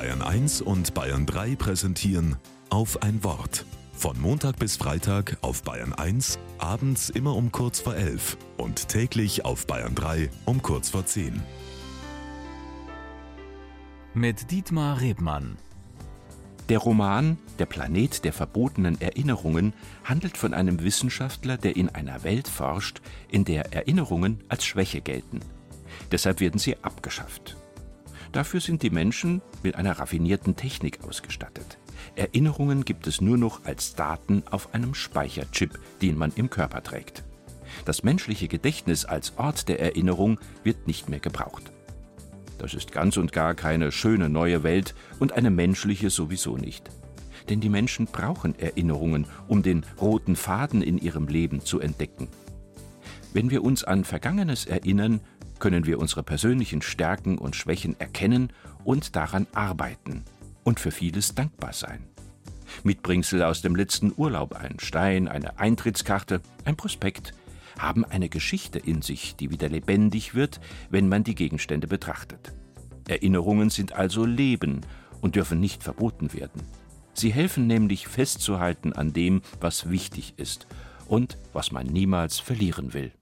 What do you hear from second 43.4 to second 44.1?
keine